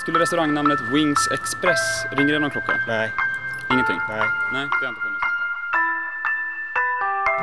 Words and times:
Skulle 0.00 0.18
restaurangnamnet 0.20 0.80
Wings 0.80 1.28
Express, 1.32 2.04
ringer 2.10 2.32
det 2.32 2.38
någon 2.38 2.50
klocka? 2.50 2.72
Nej, 2.86 3.12
Ingenting? 3.72 3.96
nej. 4.08 4.22
Nej, 4.52 4.66
det 4.80 4.86
har 4.86 4.88
inte 4.88 5.00
funnits. 5.00 5.22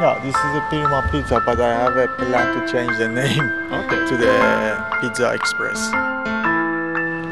Yeah, 0.01 0.21
this 0.21 0.35
is 0.35 0.55
a 0.57 0.63
Pirma 0.71 1.01
pizza, 1.11 1.39
but 1.45 1.59
I 1.59 1.73
have 1.73 2.03
a 2.03 2.07
plan 2.17 2.47
to 2.55 2.67
change 2.73 2.97
the 2.97 3.07
name 3.07 3.51
Okej. 3.71 4.07
to 4.09 4.17
the 4.17 4.33
Pizza 5.01 5.33
Express. 5.35 5.93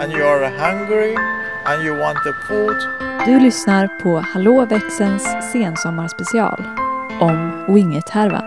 And 0.02 0.12
you 0.12 0.23
are 0.26 0.49
hungry 0.49 1.15
and 1.65 1.83
you 1.83 1.96
want 1.99 2.17
the 2.24 2.33
food. 2.47 2.76
Du 3.26 3.40
lyssnar 3.40 3.88
på 3.88 4.19
Hallå 4.33 4.65
växelns 4.65 5.51
sensommarspecial 5.51 6.63
om 7.19 7.65
Winget-härvan. 7.67 8.44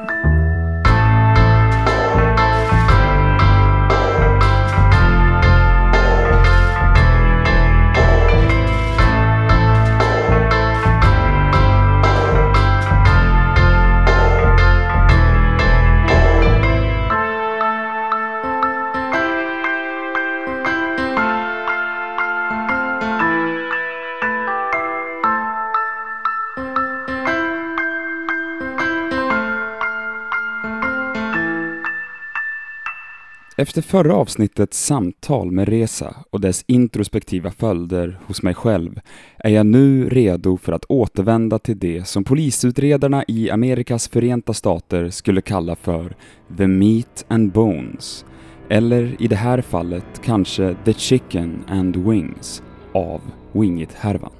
Efter 33.64 33.82
förra 33.82 34.14
avsnittets 34.14 34.84
samtal 34.86 35.50
med 35.50 35.68
Resa 35.68 36.16
och 36.30 36.40
dess 36.40 36.64
introspektiva 36.66 37.50
följder 37.50 38.18
hos 38.26 38.42
mig 38.42 38.54
själv 38.54 39.00
är 39.38 39.50
jag 39.50 39.66
nu 39.66 40.08
redo 40.08 40.56
för 40.56 40.72
att 40.72 40.84
återvända 40.84 41.58
till 41.58 41.78
det 41.78 42.06
som 42.08 42.24
polisutredarna 42.24 43.24
i 43.28 43.50
Amerikas 43.50 44.08
förenta 44.08 44.54
stater 44.54 45.10
skulle 45.10 45.40
kalla 45.40 45.76
för 45.76 46.16
the 46.56 46.66
meat 46.66 47.24
and 47.28 47.52
bones, 47.52 48.24
eller 48.68 49.22
i 49.22 49.28
det 49.28 49.36
här 49.36 49.60
fallet 49.60 50.22
kanske 50.24 50.76
the 50.84 50.92
chicken 50.92 51.64
and 51.68 51.96
wings 51.96 52.62
av 52.94 53.20
Wingit-härvan. 53.52 54.32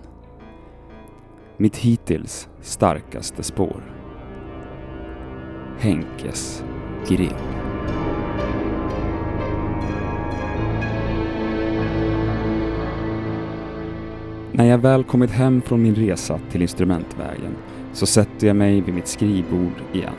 Mitt 1.56 1.76
hittills 1.76 2.48
starkaste 2.60 3.42
spår. 3.42 3.82
Henkes 5.78 6.64
grill. 7.08 7.63
När 14.56 14.64
jag 14.64 14.78
väl 14.78 15.04
kommit 15.04 15.30
hem 15.30 15.62
från 15.62 15.82
min 15.82 15.94
resa 15.94 16.40
till 16.50 16.62
instrumentvägen 16.62 17.56
så 17.92 18.06
sätter 18.06 18.46
jag 18.46 18.56
mig 18.56 18.80
vid 18.80 18.94
mitt 18.94 19.08
skrivbord 19.08 19.72
igen. 19.92 20.14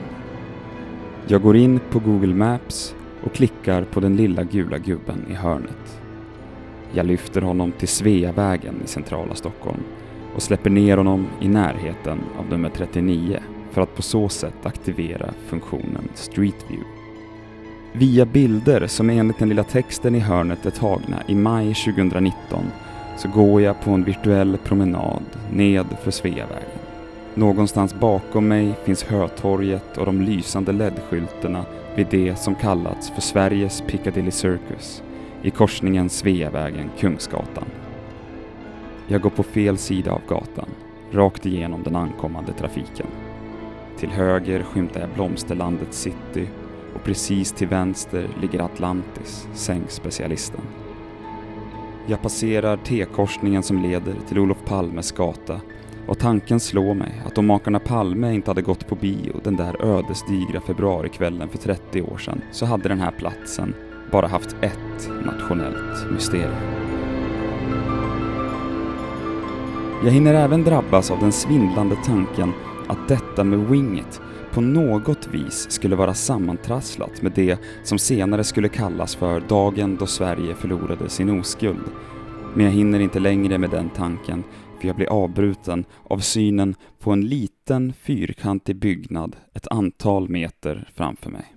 Jag 1.28 1.42
går 1.42 1.56
in 1.56 1.80
på 1.92 2.00
Google 2.00 2.34
Maps 2.34 2.96
och 3.24 3.34
klickar 3.34 3.84
på 3.84 4.00
den 4.00 4.16
lilla 4.16 4.44
gula 4.44 4.78
gubben 4.78 5.26
i 5.30 5.34
hörnet. 5.34 6.02
Jag 6.92 7.06
lyfter 7.06 7.42
honom 7.42 7.72
till 7.72 7.88
Sveavägen 7.88 8.76
i 8.84 8.88
centrala 8.88 9.36
Stockholm 9.36 9.84
och 10.36 10.42
släpper 10.42 10.70
ner 10.70 10.98
honom 10.98 11.28
i 11.42 11.48
närheten 11.48 12.20
av 12.40 12.50
nummer 12.50 12.70
39 12.70 13.40
för 13.72 13.82
att 13.82 13.96
på 13.96 14.02
så 14.02 14.30
sätt 14.30 14.66
aktivera 14.66 15.34
funktionen 15.48 16.10
Street 16.14 16.66
View. 16.70 16.88
Via 17.94 18.26
bilder 18.26 18.88
som 18.88 19.10
enligt 19.10 19.40
den 19.40 19.50
lilla 19.50 19.64
texten 19.64 20.16
i 20.16 20.20
hörnet 20.20 20.66
är 20.66 20.72
tagna 20.72 21.24
i 21.28 21.36
maj 21.36 21.74
2019 21.74 22.66
så 23.18 23.28
går 23.28 23.62
jag 23.62 23.82
på 23.82 23.92
en 23.92 24.04
virtuell 24.04 24.58
promenad 24.58 25.24
ned 25.52 25.86
för 26.04 26.12
Sveavägen. 26.12 26.80
Någonstans 27.34 27.94
bakom 27.94 28.48
mig 28.48 28.74
finns 28.84 29.04
Hötorget 29.04 29.98
och 29.98 30.06
de 30.06 30.22
lysande 30.22 30.72
LED-skyltarna 30.72 31.66
vid 31.96 32.08
det 32.10 32.36
som 32.36 32.56
kallats 32.56 33.10
för 33.10 33.22
Sveriges 33.22 33.84
Piccadilly 33.88 34.32
Circus 34.32 35.04
i 35.42 35.52
korsningen 35.52 36.10
Sveavägen-Kungsgatan. 36.10 37.66
Jag 39.08 39.22
går 39.22 39.30
på 39.30 39.44
fel 39.44 39.78
sida 39.78 40.12
av 40.12 40.22
gatan, 40.28 40.70
rakt 41.12 41.46
igenom 41.46 41.84
den 41.84 41.96
ankommande 41.96 42.54
trafiken. 42.54 43.08
Till 43.98 44.10
höger 44.10 44.64
skymtar 44.64 45.00
jag 45.00 45.10
blomsterlandet 45.10 45.94
city 45.94 46.48
och 46.96 47.04
precis 47.04 47.52
till 47.52 47.68
vänster 47.68 48.28
ligger 48.42 48.62
Atlantis, 48.62 49.48
sängspecialisten. 49.54 50.62
Jag 52.08 52.22
passerar 52.22 52.78
T-korsningen 52.78 53.64
som 53.64 53.82
leder 53.82 54.16
till 54.28 54.40
Olof 54.40 54.58
Palmes 54.66 55.12
gata 55.12 55.62
och 56.08 56.20
tanken 56.20 56.60
slår 56.60 56.94
mig 56.94 57.22
att 57.26 57.38
om 57.38 57.46
makarna 57.46 57.80
Palme 57.80 58.34
inte 58.34 58.50
hade 58.50 58.62
gått 58.62 58.88
på 58.88 58.96
bio 58.96 59.42
den 59.44 59.56
där 59.56 59.86
ödesdigra 59.86 60.62
februarikvällen 60.62 61.50
för 61.50 61.58
30 61.58 62.02
år 62.02 62.18
sedan 62.18 62.42
så 62.52 62.66
hade 62.66 62.90
den 62.90 63.00
här 63.00 63.12
platsen 63.12 63.74
bara 64.12 64.28
haft 64.28 64.56
ett 64.62 65.10
nationellt 65.26 66.12
mysterium. 66.12 66.86
Jag 70.04 70.12
hinner 70.12 70.34
även 70.34 70.64
drabbas 70.64 71.12
av 71.12 71.20
den 71.20 71.32
svindlande 71.32 71.96
tanken 72.06 72.54
att 72.88 73.08
detta 73.08 73.44
med 73.44 73.60
Winget 73.60 74.22
på 74.56 74.62
något 74.62 75.28
vis 75.28 75.72
skulle 75.72 75.96
vara 75.96 76.14
sammantrasslat 76.14 77.22
med 77.22 77.32
det 77.36 77.60
som 77.84 78.00
senare 78.00 78.44
skulle 78.44 78.70
kallas 78.70 79.16
för 79.16 79.40
dagen 79.40 79.98
då 80.00 80.06
Sverige 80.08 80.56
förlorade 80.56 81.10
sin 81.10 81.40
oskuld. 81.40 81.84
Men 82.54 82.66
jag 82.66 82.72
hinner 82.72 83.00
inte 83.00 83.20
längre 83.20 83.58
med 83.58 83.70
den 83.70 83.90
tanken 83.90 84.44
för 84.80 84.88
jag 84.88 84.96
blir 84.96 85.08
avbruten 85.08 85.86
av 86.04 86.20
synen 86.20 86.76
på 87.00 87.12
en 87.12 87.22
liten 87.22 87.94
fyrkantig 87.94 88.76
byggnad 88.76 89.36
ett 89.54 89.68
antal 89.68 90.30
meter 90.30 90.90
framför 90.94 91.30
mig. 91.30 91.56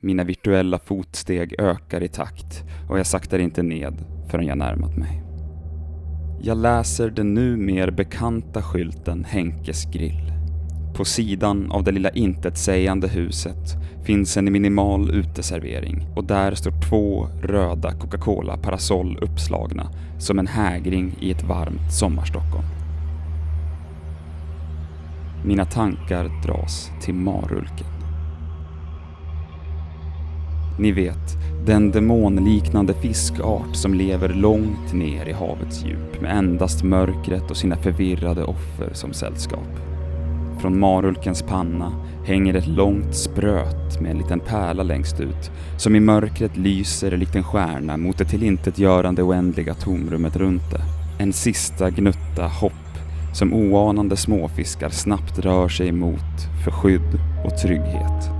Mina 0.00 0.24
virtuella 0.24 0.78
fotsteg 0.78 1.54
ökar 1.60 2.02
i 2.02 2.08
takt 2.08 2.62
och 2.90 2.98
jag 2.98 3.06
saktar 3.06 3.38
inte 3.38 3.62
ned 3.62 4.04
förrän 4.30 4.46
jag 4.46 4.58
närmat 4.58 4.96
mig. 4.96 5.22
Jag 6.42 6.58
läser 6.58 7.10
den 7.10 7.34
nu 7.34 7.56
mer 7.56 7.90
bekanta 7.90 8.62
skylten 8.62 9.24
Henkes 9.24 9.84
grill. 9.92 10.41
På 10.94 11.04
sidan 11.04 11.72
av 11.72 11.84
det 11.84 11.92
lilla 11.92 12.10
intetsägande 12.10 13.08
huset 13.08 13.76
finns 14.04 14.36
en 14.36 14.52
minimal 14.52 15.10
uteservering 15.10 16.06
och 16.16 16.24
där 16.24 16.54
står 16.54 16.72
två 16.88 17.28
röda 17.42 17.92
Coca-Cola 17.92 18.56
parasoll 18.56 19.18
uppslagna 19.22 19.90
som 20.18 20.38
en 20.38 20.46
hägring 20.46 21.14
i 21.20 21.30
ett 21.30 21.42
varmt 21.42 21.92
sommarstockholm. 21.92 22.64
Mina 25.44 25.64
tankar 25.64 26.42
dras 26.46 26.90
till 27.00 27.14
marulken. 27.14 27.86
Ni 30.78 30.92
vet, 30.92 31.36
den 31.66 31.90
demonliknande 31.90 32.94
fiskart 32.94 33.76
som 33.76 33.94
lever 33.94 34.28
långt 34.28 34.92
ner 34.92 35.28
i 35.28 35.32
havets 35.32 35.84
djup 35.84 36.20
med 36.20 36.36
endast 36.38 36.82
mörkret 36.82 37.50
och 37.50 37.56
sina 37.56 37.76
förvirrade 37.76 38.44
offer 38.44 38.90
som 38.92 39.12
sällskap. 39.12 39.91
Från 40.62 40.80
marulkens 40.80 41.42
panna 41.42 41.92
hänger 42.24 42.54
ett 42.54 42.66
långt 42.66 43.14
spröt 43.14 44.00
med 44.00 44.10
en 44.10 44.18
liten 44.18 44.40
pärla 44.40 44.82
längst 44.82 45.20
ut 45.20 45.50
som 45.76 45.96
i 45.96 46.00
mörkret 46.00 46.56
lyser 46.56 47.16
likt 47.16 47.36
en 47.36 47.44
stjärna 47.44 47.96
mot 47.96 48.18
det 48.18 48.24
tillintetgörande 48.24 49.22
oändliga 49.22 49.74
tomrummet 49.74 50.36
runt 50.36 50.70
det. 50.70 50.80
En 51.22 51.32
sista 51.32 51.90
gnutta 51.90 52.46
hopp 52.46 52.72
som 53.34 53.52
oanande 53.54 54.16
småfiskar 54.16 54.88
snabbt 54.88 55.38
rör 55.38 55.68
sig 55.68 55.88
emot 55.88 56.64
för 56.64 56.70
skydd 56.70 57.20
och 57.44 57.58
trygghet. 57.58 58.30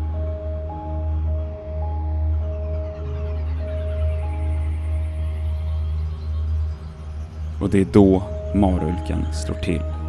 Och 7.60 7.70
det 7.70 7.80
är 7.80 7.86
då 7.92 8.22
marulken 8.54 9.32
slår 9.32 9.56
till 9.56 10.01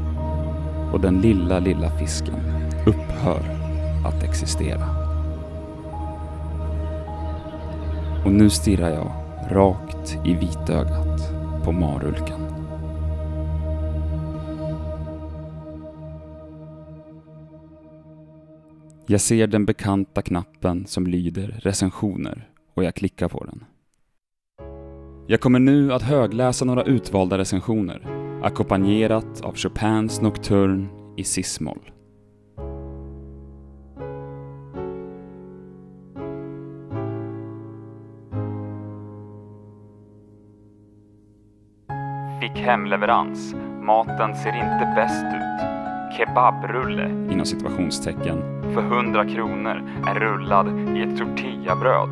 och 0.94 1.02
den 1.02 1.22
lilla, 1.22 1.60
lilla 1.60 1.90
fisken 1.90 2.36
upphör 2.86 3.42
att 4.06 4.24
existera. 4.24 4.86
Och 8.26 8.32
nu 8.32 8.50
stirrar 8.50 8.90
jag 8.90 9.12
rakt 9.52 10.18
i 10.26 10.34
vitögat 10.34 11.34
på 11.64 11.72
marulken. 11.72 12.40
Jag 19.08 19.22
ser 19.22 19.48
den 19.48 19.66
bekanta 19.66 20.22
knappen 20.22 20.86
som 20.86 21.08
lyder 21.08 21.60
recensioner 21.64 22.50
och 22.74 22.84
jag 22.84 22.96
klickar 22.96 23.28
på 23.28 23.44
den. 23.44 23.66
Jag 25.28 25.42
kommer 25.42 25.60
nu 25.60 25.94
att 25.94 26.02
högläsa 26.02 26.66
några 26.66 26.84
utvalda 26.84 27.38
recensioner 27.38 28.23
ackompanjerat 28.44 29.42
av 29.42 29.56
Chopins 29.56 30.22
Nocturne 30.22 30.88
i 31.18 31.24
cis-moll. 31.24 31.94
fick 42.44 42.64
hemleverans. 42.64 43.56
Maten 43.82 44.36
ser 44.36 44.56
inte 44.56 44.94
bäst 44.96 45.26
ut. 45.26 45.68
Kebabrulle, 46.18 47.10
inom 47.32 47.46
situationstecken, 47.46 48.38
för 48.74 48.82
100 48.82 49.26
kronor 49.26 49.90
är 50.08 50.20
rullad 50.20 50.98
i 50.98 51.02
ett 51.02 51.18
tortillabröd. 51.18 52.10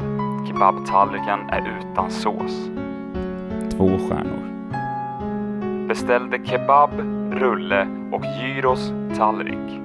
Kebabtallriken 0.48 1.40
är 1.50 1.80
utan 1.80 2.12
sås. 2.12 2.70
Två 3.72 3.88
stjärnor. 3.88 4.61
Beställde 5.92 6.40
kebab, 6.46 6.90
rulle 7.32 7.88
och 8.12 8.24
gyros 8.26 8.94
tallrik. 9.18 9.82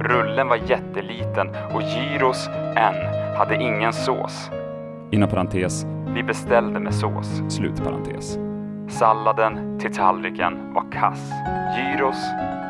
Rullen 0.00 0.48
var 0.48 0.56
jätteliten 0.56 1.48
och 1.74 1.82
gyros 1.82 2.48
en 2.76 2.94
hade 3.36 3.62
ingen 3.62 3.92
sås. 3.92 4.50
Inom 5.10 5.28
parentes, 5.28 5.86
vi 6.14 6.22
beställde 6.22 6.80
med 6.80 6.94
sås. 6.94 7.42
Slutparentes. 7.48 8.38
Salladen 8.88 9.78
till 9.78 9.94
tallriken 9.94 10.74
var 10.74 10.92
kass. 10.92 11.30
Gyros 11.76 12.24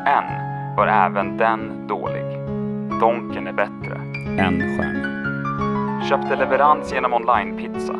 en 0.07 0.23
var 0.77 0.87
även 0.87 1.37
den 1.37 1.87
dålig. 1.87 2.25
Donken 2.99 3.47
är 3.47 3.53
bättre. 3.53 3.95
En 4.37 4.59
stjärna. 4.59 6.03
Köpte 6.09 6.35
leverans 6.35 6.93
genom 6.93 7.13
online-pizza. 7.13 7.93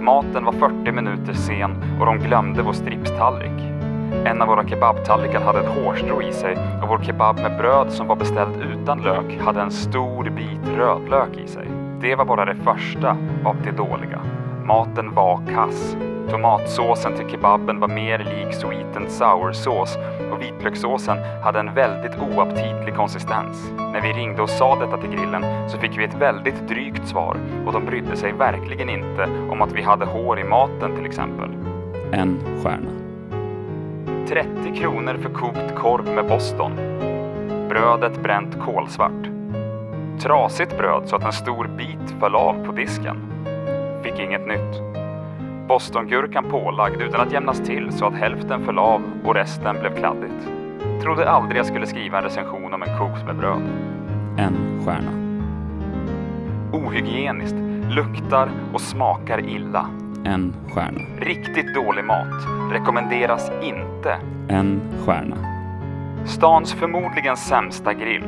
Maten 0.00 0.44
var 0.44 0.52
40 0.52 0.92
minuter 0.92 1.32
sen 1.32 1.98
och 2.00 2.06
de 2.06 2.18
glömde 2.18 2.62
vår 2.62 2.72
stripstallrik. 2.72 3.75
En 4.12 4.42
av 4.42 4.48
våra 4.48 4.68
kebabtallrikar 4.68 5.40
hade 5.40 5.60
ett 5.60 5.66
hårstrå 5.66 6.22
i 6.22 6.32
sig 6.32 6.56
och 6.82 6.88
vår 6.88 7.02
kebab 7.02 7.36
med 7.36 7.58
bröd 7.58 7.92
som 7.92 8.06
var 8.06 8.16
beställd 8.16 8.54
utan 8.72 9.02
lök 9.02 9.38
hade 9.40 9.60
en 9.60 9.70
stor 9.70 10.30
bit 10.30 10.78
rödlök 10.78 11.36
i 11.44 11.48
sig. 11.48 11.68
Det 12.00 12.14
var 12.14 12.24
bara 12.24 12.44
det 12.44 12.54
första 12.54 13.16
av 13.44 13.56
det 13.64 13.70
dåliga. 13.70 14.20
Maten 14.64 15.14
var 15.14 15.40
kass. 15.54 15.96
Tomatsåsen 16.30 17.16
till 17.16 17.28
kebaben 17.28 17.80
var 17.80 17.88
mer 17.88 18.18
lik 18.18 18.54
sweet 18.54 18.96
and 18.96 19.10
sour-sås 19.10 19.98
och 20.32 20.42
vitlökssåsen 20.42 21.18
hade 21.42 21.60
en 21.60 21.74
väldigt 21.74 22.18
oaptitlig 22.18 22.94
konsistens. 22.96 23.70
När 23.76 24.00
vi 24.00 24.12
ringde 24.12 24.42
och 24.42 24.50
sa 24.50 24.76
detta 24.76 24.96
till 24.96 25.10
grillen 25.10 25.70
så 25.70 25.78
fick 25.78 25.98
vi 25.98 26.04
ett 26.04 26.14
väldigt 26.14 26.68
drygt 26.68 27.08
svar 27.08 27.36
och 27.66 27.72
de 27.72 27.84
brydde 27.84 28.16
sig 28.16 28.32
verkligen 28.32 28.90
inte 28.90 29.28
om 29.50 29.62
att 29.62 29.72
vi 29.72 29.82
hade 29.82 30.04
hår 30.04 30.38
i 30.38 30.44
maten 30.44 30.96
till 30.96 31.06
exempel. 31.06 31.50
En 32.12 32.38
stjärna. 32.62 33.05
30 34.28 34.74
kronor 34.74 35.18
för 35.22 35.28
kokt 35.28 35.74
korv 35.74 36.14
med 36.14 36.26
Boston. 36.28 36.72
Brödet 37.68 38.22
bränt 38.22 38.60
kolsvart. 38.64 39.30
Trasigt 40.20 40.78
bröd 40.78 41.02
så 41.08 41.16
att 41.16 41.24
en 41.24 41.32
stor 41.32 41.68
bit 41.76 42.20
föll 42.20 42.34
av 42.34 42.66
på 42.66 42.72
disken. 42.72 43.16
Fick 44.02 44.18
inget 44.18 44.46
nytt. 44.46 44.82
Bostongurkan 45.68 46.44
pålagd 46.44 47.02
utan 47.02 47.20
att 47.20 47.32
jämnas 47.32 47.60
till 47.60 47.92
så 47.92 48.06
att 48.06 48.14
hälften 48.14 48.64
föll 48.64 48.78
av 48.78 49.02
och 49.24 49.34
resten 49.34 49.76
blev 49.80 49.96
kladdigt. 49.96 50.48
Trodde 51.02 51.30
aldrig 51.30 51.58
jag 51.58 51.66
skulle 51.66 51.86
skriva 51.86 52.18
en 52.18 52.24
recension 52.24 52.74
om 52.74 52.82
en 52.82 52.98
kokt 52.98 53.26
med 53.26 53.36
bröd. 53.36 53.62
En 54.38 54.82
stjärna. 54.84 55.10
Ohygieniskt, 56.72 57.56
luktar 57.90 58.50
och 58.72 58.80
smakar 58.80 59.48
illa. 59.48 59.86
En 60.26 60.54
stjärna. 60.74 61.00
Riktigt 61.18 61.74
dålig 61.74 62.04
mat. 62.04 62.46
Rekommenderas 62.72 63.50
inte. 63.62 64.16
En 64.48 64.80
stjärna. 65.04 65.36
Stans 66.24 66.72
förmodligen 66.72 67.36
sämsta 67.36 67.94
grill. 67.94 68.24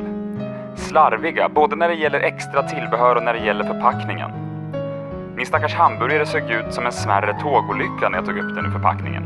Slarviga, 0.75 1.49
både 1.49 1.75
när 1.75 1.87
det 1.87 1.95
gäller 1.95 2.19
extra 2.19 2.63
tillbehör 2.63 3.15
och 3.15 3.23
när 3.23 3.33
det 3.33 3.45
gäller 3.45 3.63
förpackningen. 3.63 4.31
Min 5.35 5.45
stackars 5.45 5.75
hamburgare 5.75 6.25
såg 6.25 6.41
ut 6.41 6.73
som 6.73 6.85
en 6.85 6.91
smärre 6.91 7.39
tågolycka 7.41 8.09
när 8.09 8.17
jag 8.17 8.25
tog 8.25 8.37
upp 8.37 8.55
den 8.55 8.65
ur 8.65 8.71
förpackningen. 8.71 9.23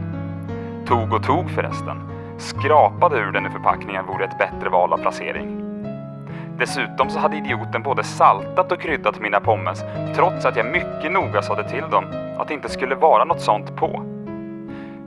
Tog 0.88 1.14
och 1.14 1.24
tog 1.24 1.50
förresten. 1.50 1.98
Skrapade 2.38 3.18
ur 3.18 3.32
den 3.32 3.46
ur 3.46 3.50
förpackningen 3.50 4.06
vore 4.06 4.26
ett 4.26 4.38
bättre 4.38 4.70
val 4.70 4.94
av 4.94 4.98
placering. 4.98 5.64
Dessutom 6.58 7.10
så 7.10 7.20
hade 7.20 7.38
idioten 7.38 7.84
både 7.84 8.04
saltat 8.04 8.72
och 8.72 8.82
kryddat 8.82 9.20
mina 9.20 9.40
pommes 9.40 9.84
trots 10.16 10.46
att 10.46 10.58
jag 10.58 10.66
mycket 10.66 11.12
noga 11.12 11.42
sade 11.42 11.70
till 11.70 11.90
dem 11.92 12.23
att 12.38 12.48
det 12.48 12.54
inte 12.54 12.70
skulle 12.70 12.96
vara 12.96 13.24
något 13.24 13.42
sånt 13.42 13.76
på. 13.76 14.04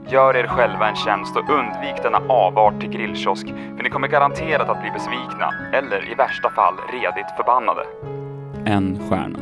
Gör 0.09 0.35
er 0.35 0.47
själva 0.47 0.89
en 0.89 0.95
tjänst 0.95 1.37
och 1.37 1.49
undvik 1.49 2.03
denna 2.03 2.21
avart 2.29 2.79
till 2.79 2.89
grillkiosk 2.89 3.47
för 3.47 3.83
ni 3.83 3.89
kommer 3.89 4.07
garanterat 4.07 4.69
att 4.69 4.81
bli 4.81 4.91
besvikna 4.91 5.53
eller 5.73 6.11
i 6.11 6.15
värsta 6.15 6.49
fall 6.49 6.73
redigt 6.91 7.31
förbannade. 7.37 7.85
En 8.65 8.99
stjärna. 9.09 9.39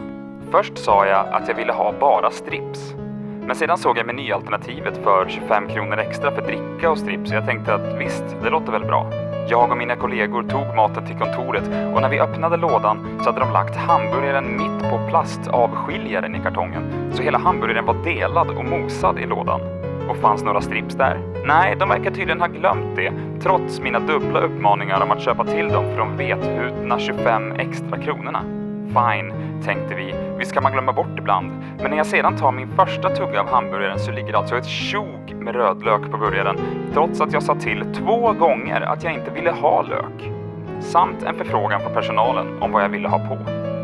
Först 0.52 0.78
sa 0.78 1.06
jag 1.06 1.28
att 1.28 1.48
jag 1.48 1.56
ville 1.56 1.74
ha 1.74 1.94
bara 2.00 2.32
strips. 2.32 2.94
Men 3.42 3.56
sedan 3.56 3.78
såg 3.78 3.98
jag 3.98 4.06
menyalternativet 4.06 4.98
för 5.04 5.26
25 5.30 5.68
kronor 5.68 5.98
extra 5.98 6.32
för 6.32 6.42
dricka 6.42 6.92
och 6.92 6.98
strips 6.98 7.32
och 7.32 7.38
jag 7.38 7.46
tänkte 7.46 7.74
att 7.74 8.00
visst, 8.00 8.24
det 8.44 8.50
låter 8.50 8.72
väl 8.72 8.86
bra. 8.86 9.25
Jag 9.48 9.72
och 9.72 9.78
mina 9.78 9.96
kollegor 9.96 10.44
tog 10.44 10.76
maten 10.76 11.06
till 11.06 11.16
kontoret 11.16 11.64
och 11.94 12.02
när 12.02 12.10
vi 12.10 12.20
öppnade 12.20 12.58
lådan 12.58 13.20
så 13.20 13.26
hade 13.26 13.40
de 13.40 13.54
lagt 13.54 13.76
hamburgaren 13.76 14.58
mitt 14.58 14.90
på 14.90 15.00
plastavskiljaren 15.10 16.36
i 16.36 16.40
kartongen. 16.40 17.12
Så 17.14 17.22
hela 17.22 17.38
hamburgaren 17.38 17.86
var 17.86 18.04
delad 18.04 18.50
och 18.50 18.66
mosad 18.66 19.20
i 19.20 19.26
lådan. 19.26 19.62
Och 20.10 20.18
fanns 20.18 20.44
några 20.44 20.62
strips 20.62 20.96
där? 20.96 21.20
Nej, 21.46 21.76
de 21.80 21.90
verkar 21.90 22.12
tydligen 22.12 22.42
ha 22.42 22.48
glömt 22.48 22.96
det, 22.96 23.14
trots 23.42 23.80
mina 23.80 24.00
dubbla 24.00 24.40
uppmaningar 24.40 25.02
om 25.02 25.12
att 25.12 25.22
köpa 25.22 25.44
till 25.46 25.70
dem 25.70 25.86
för 25.92 25.98
de 25.98 26.18
vethutna 26.18 27.00
25 27.00 27.52
extra 27.52 27.98
kronorna. 27.98 28.55
Fine, 28.88 29.34
tänkte 29.66 29.96
vi. 29.96 30.16
Visst 30.38 30.54
kan 30.54 30.64
man 30.64 30.72
glömma 30.72 30.94
bort 30.94 31.18
ibland. 31.18 31.52
Men 31.82 31.92
när 31.92 31.98
jag 31.98 32.06
sedan 32.06 32.38
tar 32.38 32.52
min 32.52 32.68
första 32.68 33.10
tugga 33.10 33.42
av 33.42 33.48
hamburgaren 33.48 34.00
så 34.00 34.12
ligger 34.12 34.34
alltså 34.34 34.58
ett 34.58 34.66
tjog 34.66 35.36
med 35.36 35.56
rödlök 35.56 36.12
på 36.12 36.18
burgaren, 36.18 36.58
trots 36.94 37.22
att 37.22 37.34
jag 37.34 37.44
sa 37.44 37.56
till 37.56 37.84
två 37.94 38.34
gånger 38.34 38.82
att 38.82 39.04
jag 39.04 39.14
inte 39.14 39.32
ville 39.32 39.52
ha 39.52 39.82
lök. 39.82 40.32
Samt 40.80 41.24
en 41.24 41.36
förfrågan 41.36 41.82
från 41.82 41.94
personalen 41.94 42.64
om 42.64 42.72
vad 42.72 42.84
jag 42.84 42.90
ville 42.90 43.08
ha 43.08 43.20
på. 43.20 43.38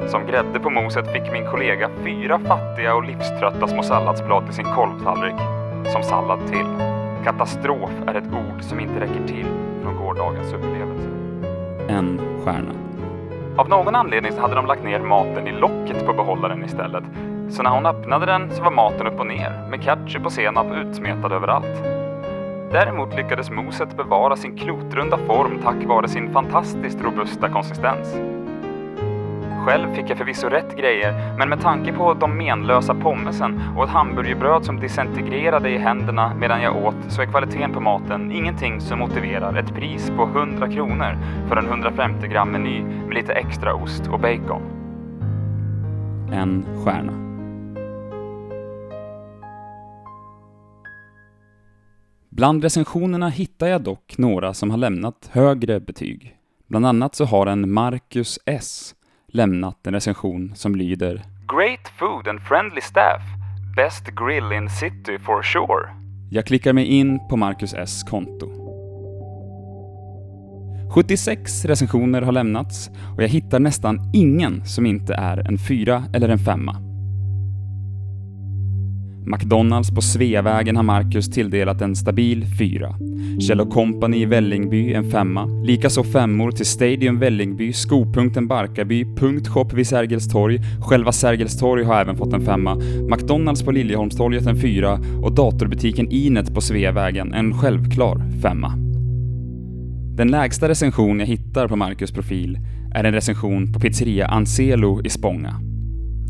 Som 0.07 0.25
grädde 0.25 0.59
på 0.59 0.69
moset 0.69 1.13
fick 1.13 1.31
min 1.31 1.45
kollega 1.45 1.89
fyra 2.03 2.39
fattiga 2.39 2.95
och 2.95 3.03
livströtta 3.03 3.67
små 3.67 3.83
salladsblad 3.83 4.45
till 4.45 4.55
sin 4.55 4.65
kolvtallrik. 4.65 5.35
Som 5.85 6.03
sallad 6.03 6.39
till. 6.47 6.65
Katastrof 7.23 7.91
är 8.07 8.15
ett 8.15 8.33
ord 8.33 8.61
som 8.61 8.79
inte 8.79 8.99
räcker 8.99 9.27
till 9.27 9.45
från 9.83 9.95
gårdagens 9.95 10.53
upplevelse. 10.53 11.09
En 11.87 12.21
stjärna. 12.43 12.90
Av 13.57 13.69
någon 13.69 13.95
anledning 13.95 14.31
så 14.31 14.41
hade 14.41 14.55
de 14.55 14.65
lagt 14.65 14.83
ner 14.83 14.99
maten 14.99 15.47
i 15.47 15.51
locket 15.51 16.05
på 16.05 16.13
behållaren 16.13 16.65
istället. 16.65 17.03
Så 17.49 17.63
när 17.63 17.69
hon 17.69 17.85
öppnade 17.85 18.25
den 18.25 18.51
så 18.51 18.63
var 18.63 18.71
maten 18.71 19.07
upp 19.07 19.19
och 19.19 19.27
ner 19.27 19.67
med 19.69 19.83
ketchup 19.83 20.25
och 20.25 20.31
senap 20.31 20.67
utsmetad 20.75 21.33
överallt. 21.33 21.83
Däremot 22.71 23.15
lyckades 23.15 23.49
moset 23.49 23.97
bevara 23.97 24.35
sin 24.35 24.57
klotrunda 24.57 25.17
form 25.17 25.59
tack 25.63 25.85
vare 25.85 26.07
sin 26.07 26.33
fantastiskt 26.33 27.01
robusta 27.01 27.49
konsistens. 27.49 28.15
Själv 29.65 29.95
fick 29.95 30.09
jag 30.09 30.17
förvisso 30.17 30.49
rätt 30.49 30.77
grejer, 30.77 31.37
men 31.37 31.49
med 31.49 31.61
tanke 31.61 31.93
på 31.93 32.13
de 32.13 32.37
menlösa 32.37 32.95
pommesen 32.95 33.61
och 33.77 33.83
ett 33.83 33.89
hamburgerbröd 33.89 34.65
som 34.65 34.79
disintegrerade 34.79 35.69
i 35.69 35.77
händerna 35.77 36.35
medan 36.35 36.61
jag 36.61 36.85
åt 36.85 36.95
så 37.07 37.21
är 37.21 37.25
kvaliteten 37.25 37.73
på 37.73 37.79
maten 37.79 38.31
ingenting 38.31 38.81
som 38.81 38.99
motiverar 38.99 39.55
ett 39.55 39.75
pris 39.75 40.11
på 40.17 40.23
100 40.23 40.71
kronor 40.71 41.17
för 41.49 41.55
en 41.55 41.65
150 41.65 42.27
gram 42.27 42.51
meny 42.51 42.83
med 42.83 43.13
lite 43.13 43.33
extra 43.33 43.73
ost 43.73 44.07
och 44.07 44.19
bacon. 44.19 44.61
En 46.31 46.65
stjärna. 46.83 47.13
Bland 52.29 52.63
recensionerna 52.63 53.29
hittar 53.29 53.67
jag 53.67 53.81
dock 53.81 54.17
några 54.17 54.53
som 54.53 54.71
har 54.71 54.77
lämnat 54.77 55.29
högre 55.31 55.79
betyg. 55.79 56.35
Bland 56.67 56.85
annat 56.85 57.15
så 57.15 57.25
har 57.25 57.47
en 57.47 57.73
Marcus 57.73 58.39
S 58.45 58.95
lämnat 59.31 59.87
en 59.87 59.93
recension 59.93 60.51
som 60.55 60.75
lyder 60.75 61.23
Great 61.57 61.87
food 61.99 62.27
and 62.27 62.41
friendly 62.41 62.81
staff. 62.81 63.21
Best 63.75 64.05
grill 64.05 64.51
in 64.51 64.69
city 64.69 65.19
for 65.19 65.43
sure. 65.43 65.89
Jag 66.29 66.45
klickar 66.45 66.73
mig 66.73 66.85
in 66.85 67.19
på 67.29 67.37
Marcus 67.37 67.73
S 67.73 68.03
konto. 68.03 68.49
76 70.95 71.65
recensioner 71.65 72.21
har 72.21 72.31
lämnats 72.31 72.89
och 73.15 73.23
jag 73.23 73.27
hittar 73.27 73.59
nästan 73.59 74.11
ingen 74.13 74.65
som 74.65 74.85
inte 74.85 75.13
är 75.13 75.47
en 75.47 75.57
fyra 75.57 76.03
eller 76.13 76.29
en 76.29 76.39
femma. 76.39 76.90
McDonalds 79.25 79.91
på 79.91 80.01
Sveavägen 80.01 80.75
har 80.75 80.83
Marcus 80.83 81.29
tilldelat 81.29 81.81
en 81.81 81.95
stabil 81.95 82.45
fyra. 82.59 82.95
Kjell 83.39 83.59
Company 83.59 84.21
i 84.21 84.25
Vällingby 84.25 84.93
en 84.93 85.11
femma. 85.11 85.45
Likaså 85.45 86.03
femmor 86.03 86.51
till 86.51 86.65
Stadium 86.65 87.19
Vällingby, 87.19 87.73
Skopunkten 87.73 88.47
Barkarby, 88.47 89.05
Punktshop 89.15 89.73
vid 89.73 89.87
Sergels 89.87 90.27
torg. 90.27 90.59
Själva 90.81 91.11
Sergels 91.11 91.59
torg 91.59 91.83
har 91.83 92.01
även 92.01 92.17
fått 92.17 92.33
en 92.33 92.45
femma. 92.45 92.75
McDonalds 93.09 93.63
på 93.63 93.71
Liljeholmstorget 93.71 94.47
en 94.47 94.61
fyra 94.61 94.99
och 95.23 95.35
datorbutiken 95.35 96.11
Inet 96.11 96.53
på 96.53 96.61
Sveavägen 96.61 97.33
en 97.33 97.53
självklar 97.53 98.41
femma. 98.41 98.73
Den 100.17 100.27
lägsta 100.31 100.69
recension 100.69 101.19
jag 101.19 101.27
hittar 101.27 101.67
på 101.67 101.75
Marcus 101.75 102.11
profil 102.11 102.59
är 102.95 103.03
en 103.03 103.13
recension 103.13 103.73
på 103.73 103.79
pizzeria 103.79 104.27
Ancelo 104.27 105.01
i 105.05 105.09
Spånga. 105.09 105.59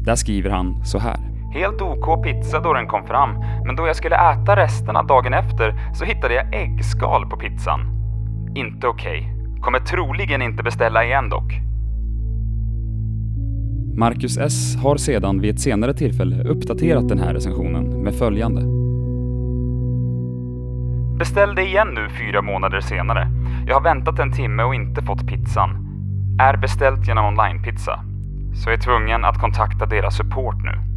Där 0.06 0.16
skriver 0.16 0.50
han 0.50 0.86
så 0.86 0.98
här. 0.98 1.31
Helt 1.54 1.82
OK 1.82 2.24
pizza 2.24 2.60
då 2.60 2.74
den 2.74 2.88
kom 2.88 3.08
fram, 3.08 3.30
men 3.66 3.76
då 3.76 3.88
jag 3.88 3.96
skulle 3.96 4.16
äta 4.16 4.56
resterna 4.56 5.04
dagen 5.04 5.34
efter 5.34 5.94
så 5.94 6.06
hittade 6.06 6.34
jag 6.34 6.56
äggskal 6.56 7.30
på 7.30 7.38
pizzan. 7.38 7.80
Inte 8.56 8.88
okej. 8.88 9.34
Kommer 9.62 9.80
troligen 9.80 10.42
inte 10.42 10.64
beställa 10.64 11.06
igen 11.06 11.30
dock. 11.30 11.54
Marcus 13.96 14.38
S 14.38 14.76
har 14.84 14.98
sedan 14.98 15.42
vid 15.42 15.54
ett 15.54 15.60
senare 15.60 15.94
tillfälle 15.94 16.44
uppdaterat 16.44 17.10
den 17.10 17.20
här 17.20 17.34
recensionen 17.34 18.04
med 18.04 18.16
följande. 18.16 18.62
Beställ 21.20 21.56
det 21.56 21.64
igen 21.64 21.88
nu 21.96 22.10
fyra 22.10 22.42
månader 22.42 22.80
senare. 22.80 23.28
Jag 23.68 23.76
har 23.76 23.82
väntat 23.82 24.20
en 24.20 24.32
timme 24.32 24.64
och 24.64 24.76
inte 24.76 25.02
fått 25.02 25.28
pizzan. 25.28 25.70
Är 26.40 26.58
beställt 26.58 27.08
genom 27.08 27.26
onlinepizza. 27.26 28.00
Så 28.54 28.70
är 28.70 28.78
tvungen 28.78 29.26
att 29.26 29.42
kontakta 29.42 29.86
deras 29.86 30.18
support 30.18 30.64
nu. 30.64 30.91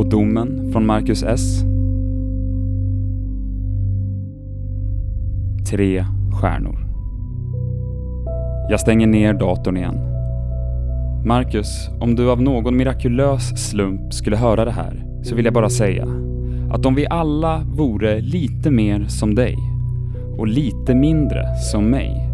Och 0.00 0.08
domen 0.08 0.72
från 0.72 0.86
Marcus 0.86 1.22
S? 1.22 1.62
Tre 5.70 6.04
stjärnor. 6.32 6.86
Jag 8.70 8.80
stänger 8.80 9.06
ner 9.06 9.34
datorn 9.34 9.76
igen. 9.76 9.98
Marcus, 11.24 11.88
om 12.00 12.14
du 12.14 12.30
av 12.30 12.42
någon 12.42 12.76
mirakulös 12.76 13.68
slump 13.70 14.14
skulle 14.14 14.36
höra 14.36 14.64
det 14.64 14.70
här 14.70 15.04
så 15.22 15.34
vill 15.34 15.44
jag 15.44 15.54
bara 15.54 15.70
säga 15.70 16.06
att 16.72 16.86
om 16.86 16.94
vi 16.94 17.06
alla 17.10 17.62
vore 17.72 18.20
lite 18.20 18.70
mer 18.70 19.04
som 19.08 19.34
dig 19.34 19.56
och 20.38 20.48
lite 20.48 20.94
mindre 20.94 21.56
som 21.56 21.90
mig 21.90 22.28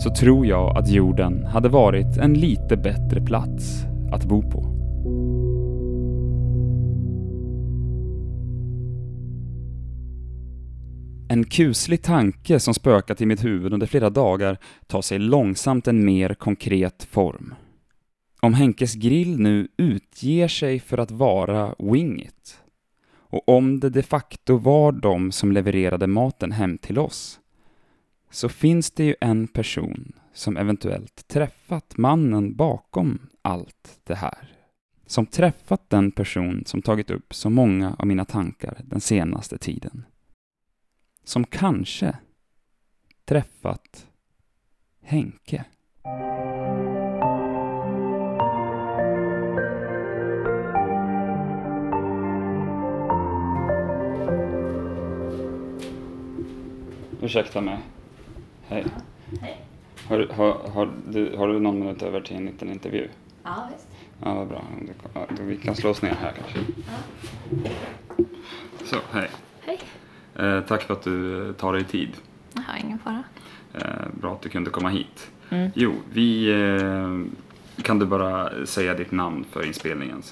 så 0.00 0.10
tror 0.10 0.46
jag 0.46 0.78
att 0.78 0.88
jorden 0.88 1.44
hade 1.44 1.68
varit 1.68 2.16
en 2.16 2.34
lite 2.34 2.76
bättre 2.76 3.20
plats 3.20 3.84
att 4.12 4.24
bo 4.24 4.42
på. 4.42 4.67
En 11.30 11.44
kuslig 11.44 12.02
tanke 12.02 12.60
som 12.60 12.74
spökat 12.74 13.20
i 13.20 13.26
mitt 13.26 13.44
huvud 13.44 13.72
under 13.72 13.86
flera 13.86 14.10
dagar 14.10 14.58
tar 14.86 15.02
sig 15.02 15.18
långsamt 15.18 15.88
en 15.88 16.04
mer 16.04 16.34
konkret 16.34 17.04
form. 17.10 17.54
Om 18.40 18.54
Henkes 18.54 18.94
grill 18.94 19.40
nu 19.40 19.68
utger 19.76 20.48
sig 20.48 20.80
för 20.80 20.98
att 20.98 21.10
vara 21.10 21.74
Wingit 21.78 22.60
och 23.30 23.48
om 23.48 23.80
det 23.80 23.90
de 23.90 24.02
facto 24.02 24.56
var 24.56 24.92
de 24.92 25.32
som 25.32 25.52
levererade 25.52 26.06
maten 26.06 26.52
hem 26.52 26.78
till 26.78 26.98
oss 26.98 27.40
så 28.30 28.48
finns 28.48 28.90
det 28.90 29.04
ju 29.04 29.14
en 29.20 29.46
person 29.46 30.12
som 30.32 30.56
eventuellt 30.56 31.28
träffat 31.28 31.96
mannen 31.96 32.56
bakom 32.56 33.18
allt 33.42 34.00
det 34.04 34.14
här. 34.14 34.54
Som 35.06 35.26
träffat 35.26 35.90
den 35.90 36.10
person 36.10 36.62
som 36.66 36.82
tagit 36.82 37.10
upp 37.10 37.34
så 37.34 37.50
många 37.50 37.96
av 37.98 38.06
mina 38.06 38.24
tankar 38.24 38.80
den 38.84 39.00
senaste 39.00 39.58
tiden. 39.58 40.04
Som 41.28 41.44
kanske 41.44 42.16
träffat 43.24 44.06
Henke. 45.02 45.64
Ursäkta 57.20 57.60
mig. 57.60 57.78
Hej. 58.66 58.86
Hej. 59.40 59.56
Har, 60.08 60.26
har, 60.32 60.68
har, 60.68 60.90
du, 61.08 61.36
har 61.36 61.48
du 61.48 61.60
någon 61.60 61.80
minut 61.80 62.02
över 62.02 62.20
till 62.20 62.36
en 62.36 62.46
liten 62.46 62.72
intervju? 62.72 63.08
Ja, 63.42 63.68
visst. 63.72 63.88
Ja, 64.24 64.34
vad 64.34 64.48
bra. 64.48 64.64
Ja, 65.14 65.26
Vi 65.40 65.56
kan 65.56 65.76
slå 65.76 65.90
oss 65.90 66.02
ner 66.02 66.14
här 66.14 66.32
kanske. 66.32 66.58
Så, 68.84 68.96
hej. 69.12 69.28
Eh, 70.38 70.60
tack 70.60 70.82
för 70.82 70.94
att 70.94 71.02
du 71.02 71.52
tar 71.52 71.72
dig 71.72 71.84
tid. 71.84 72.08
Jag 72.54 72.62
har 72.62 72.78
ingen 72.84 72.98
fara. 72.98 73.22
Eh, 73.74 74.06
bra 74.20 74.32
att 74.32 74.42
du 74.42 74.48
kunde 74.48 74.70
komma 74.70 74.88
hit. 74.88 75.30
Mm. 75.50 75.70
Jo, 75.74 75.92
vi... 76.12 76.50
Eh, 76.50 77.82
kan 77.82 77.98
du 77.98 78.06
bara 78.06 78.66
säga 78.66 78.94
ditt 78.94 79.10
namn 79.12 79.44
för 79.50 79.66
inspelningen? 79.66 80.22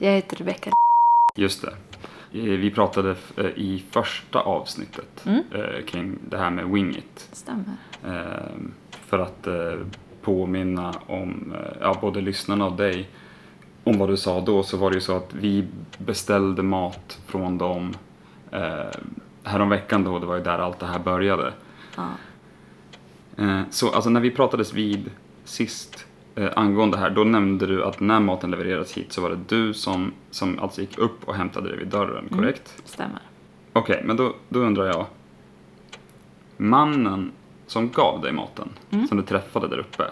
Jag 0.00 0.12
heter 0.12 0.36
Rebecka. 0.36 0.70
Just 1.34 1.62
det. 1.62 1.74
Vi 2.32 2.70
pratade 2.70 3.16
i 3.56 3.84
första 3.90 4.40
avsnittet 4.40 5.26
Mm. 5.26 5.42
kring 5.86 6.18
det 6.28 6.38
här 6.38 6.50
med 6.50 6.68
Wingit. 6.68 7.28
Stämmer. 7.32 7.76
För 8.90 9.18
att 9.18 9.48
påminna 10.22 10.94
om, 11.06 11.54
ja, 11.80 11.98
både 12.00 12.20
lyssnarna 12.20 12.66
och 12.66 12.76
dig 12.76 13.08
om 13.84 13.98
vad 13.98 14.08
du 14.08 14.16
sa 14.16 14.40
då 14.40 14.62
så 14.62 14.76
var 14.76 14.90
det 14.90 14.94
ju 14.94 15.00
så 15.00 15.16
att 15.16 15.34
vi 15.34 15.66
beställde 15.98 16.62
mat 16.62 17.20
från 17.26 17.58
dem 17.58 17.94
eh, 18.52 18.90
häromveckan 19.44 20.04
då, 20.04 20.18
det 20.18 20.26
var 20.26 20.36
ju 20.36 20.42
där 20.42 20.58
allt 20.58 20.78
det 20.78 20.86
här 20.86 20.98
började. 20.98 21.52
Ja. 21.96 22.08
Eh, 23.36 23.60
så 23.70 23.90
alltså 23.90 24.10
när 24.10 24.20
vi 24.20 24.30
pratades 24.30 24.72
vid 24.72 25.10
sist 25.44 26.06
eh, 26.34 26.48
angående 26.56 26.96
det 26.96 27.00
här, 27.00 27.10
då 27.10 27.24
nämnde 27.24 27.66
du 27.66 27.84
att 27.84 28.00
när 28.00 28.20
maten 28.20 28.50
levererades 28.50 28.92
hit 28.92 29.12
så 29.12 29.20
var 29.20 29.30
det 29.30 29.38
du 29.48 29.74
som, 29.74 30.12
som 30.30 30.58
alltså 30.58 30.80
gick 30.80 30.98
upp 30.98 31.24
och 31.28 31.34
hämtade 31.34 31.70
det 31.70 31.76
vid 31.76 31.88
dörren, 31.88 32.28
korrekt? 32.28 32.82
Stämmer. 32.84 33.20
Okej, 33.72 34.02
men 34.04 34.16
då, 34.16 34.34
då 34.48 34.60
undrar 34.60 34.86
jag. 34.86 35.06
Mannen 36.56 37.32
som 37.66 37.88
gav 37.90 38.20
dig 38.22 38.32
maten, 38.32 38.68
som 39.08 39.16
du 39.16 39.22
träffade 39.22 39.68
där 39.68 39.78
uppe. 39.78 40.04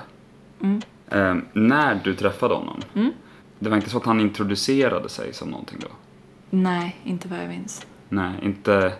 Mm. 0.60 0.82
Eh, 1.08 1.36
när 1.52 2.00
du 2.04 2.14
träffade 2.14 2.54
honom, 2.54 2.80
Mm. 2.94 3.12
det 3.58 3.68
var 3.70 3.76
inte 3.76 3.90
så 3.90 3.96
att 3.98 4.04
han 4.06 4.20
introducerade 4.20 5.08
sig 5.08 5.32
som 5.34 5.48
någonting 5.50 5.78
då? 5.80 5.88
Nej, 6.50 6.96
inte 7.04 7.28
vad 7.28 7.38
jag 7.38 7.48
minns. 7.48 7.86
Nej, 8.08 8.34
inte 8.42 8.92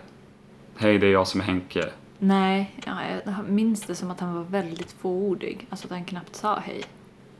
Hej, 0.79 0.97
det 0.97 1.07
är 1.07 1.11
jag 1.11 1.27
som 1.27 1.41
är 1.41 1.45
Henke. 1.45 1.89
Nej, 2.19 2.75
ja, 2.85 2.97
jag 3.25 3.49
minns 3.49 3.81
det 3.81 3.95
som 3.95 4.11
att 4.11 4.19
han 4.19 4.35
var 4.35 4.43
väldigt 4.43 4.91
fåordig. 4.91 5.67
Alltså 5.69 5.87
att 5.87 5.91
han 5.91 6.05
knappt 6.05 6.35
sa 6.35 6.59
hej. 6.59 6.83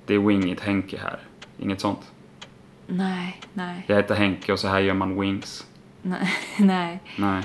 Det 0.06 0.14
är 0.14 0.20
Wingit 0.20 0.60
Henke 0.60 0.98
här. 0.98 1.20
Inget 1.60 1.82
sånt. 1.82 2.12
Nej, 2.88 3.42
nej, 3.54 3.84
Jag 3.88 3.96
heter 3.96 4.16
Henke 4.16 4.54
och 4.54 4.60
så 4.60 4.68
här 4.68 4.80
gör 4.80 4.94
man 4.94 5.22
wings. 5.22 5.68
nej, 6.02 6.30
nej. 6.60 7.00
Nej. 7.18 7.44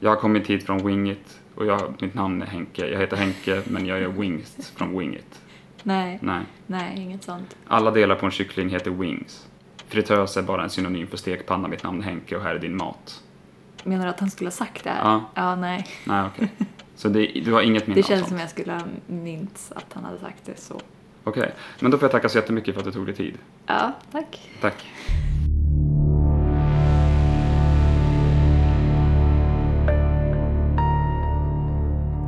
Jag 0.00 0.10
har 0.10 0.16
kommit 0.16 0.46
hit 0.46 0.66
från 0.66 0.86
Wingit 0.86 1.40
och 1.54 1.66
jag, 1.66 1.94
mitt 2.02 2.14
namn 2.14 2.42
är 2.42 2.46
Henke. 2.46 2.86
Jag 2.86 3.00
heter 3.00 3.16
Henke 3.16 3.62
men 3.66 3.86
jag 3.86 4.00
gör 4.00 4.08
wings 4.08 4.72
från 4.76 4.98
Wingit. 4.98 5.40
Nej, 5.82 6.18
Nej. 6.22 6.42
nej, 6.66 7.00
inget 7.00 7.22
sånt. 7.22 7.56
Alla 7.66 7.90
delar 7.90 8.14
på 8.14 8.26
en 8.26 8.32
kyckling 8.32 8.68
heter 8.68 8.90
wings. 8.90 9.48
Fritös 9.94 10.36
är 10.36 10.42
bara 10.42 10.62
en 10.62 10.70
synonym 10.70 11.06
för 11.06 11.16
stekpanna. 11.16 11.68
Mitt 11.68 11.82
namn 11.82 12.00
är 12.00 12.04
Henke 12.04 12.36
och 12.36 12.42
här 12.42 12.54
är 12.54 12.58
din 12.58 12.76
mat. 12.76 13.22
Menar 13.84 14.04
du 14.04 14.10
att 14.10 14.20
han 14.20 14.30
skulle 14.30 14.46
ha 14.48 14.52
sagt 14.52 14.84
det 14.84 14.90
här? 14.90 14.98
Ja. 15.04 15.24
Ja, 15.34 15.56
nej. 15.56 15.86
Nej, 16.06 16.24
okej. 16.26 16.48
Så 16.96 17.08
det, 17.08 17.26
du 17.44 17.52
har 17.52 17.62
inget 17.62 17.86
minne 17.86 17.94
Det 18.00 18.04
av 18.04 18.08
känns 18.08 18.20
sånt? 18.20 18.28
som 18.28 18.38
jag 18.38 18.50
skulle 18.50 18.72
ha 18.72 18.80
minns 19.06 19.72
att 19.76 19.86
han 19.92 20.04
hade 20.04 20.18
sagt 20.18 20.44
det 20.44 20.60
så. 20.60 20.80
Okej, 21.24 21.52
men 21.80 21.90
då 21.90 21.98
får 21.98 22.04
jag 22.06 22.12
tacka 22.12 22.28
så 22.28 22.38
jättemycket 22.38 22.74
för 22.74 22.80
att 22.80 22.86
du 22.86 22.92
tog 22.92 23.06
dig 23.06 23.14
tid. 23.14 23.38
Ja, 23.66 23.92
tack. 24.12 24.50
Tack. 24.60 24.84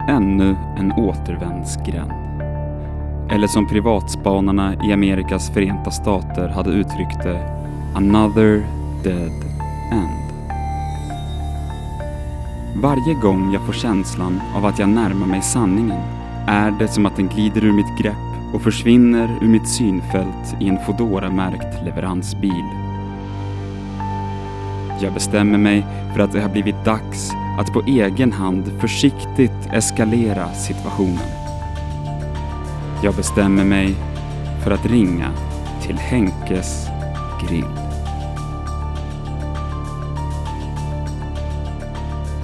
Ännu 0.09 0.57
en 0.79 0.93
återvändsgränd. 0.93 2.13
Eller 3.31 3.47
som 3.47 3.67
privatspanarna 3.67 4.75
i 4.85 4.93
Amerikas 4.93 5.51
förenta 5.51 5.91
stater 5.91 6.49
hade 6.49 6.71
uttryckt 6.71 7.23
det, 7.23 7.47
another 7.95 8.67
dead 9.05 9.45
end. 9.93 10.27
Varje 12.83 13.15
gång 13.15 13.53
jag 13.53 13.67
får 13.67 13.73
känslan 13.73 14.41
av 14.57 14.67
att 14.67 14.79
jag 14.79 14.89
närmar 14.89 15.27
mig 15.27 15.43
sanningen 15.43 16.01
är 16.47 16.71
det 16.71 16.89
som 16.89 17.07
att 17.07 17.17
den 17.17 17.29
glider 17.29 17.65
ur 17.65 17.73
mitt 17.73 17.99
grepp 17.99 18.55
och 18.55 18.63
försvinner 18.63 19.39
ur 19.43 19.49
mitt 19.49 19.69
synfält 19.69 20.57
i 20.61 20.69
en 20.69 20.79
Foodora-märkt 20.79 21.85
leveransbil. 21.85 22.65
Jag 25.01 25.15
bestämmer 25.15 25.59
mig 25.59 25.87
för 26.15 26.21
att 26.21 26.33
det 26.33 26.41
har 26.41 26.49
blivit 26.49 26.85
dags 26.85 27.31
att 27.59 27.73
på 27.73 27.83
egen 27.87 28.33
hand 28.33 28.73
försiktigt 28.81 29.69
eskalera 29.73 30.49
situationen. 30.49 31.46
Jag 33.03 33.15
bestämmer 33.15 33.65
mig 33.65 33.95
för 34.65 34.71
att 34.71 34.87
ringa 34.87 35.33
till 35.83 35.97
Henkes 35.97 36.87
grill. 37.49 37.65